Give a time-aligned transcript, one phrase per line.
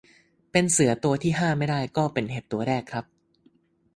[0.51, 3.05] เป็นเสือตัวที่ห้าไม่ได้ ก็เป็นเห็บตัวแรกครับ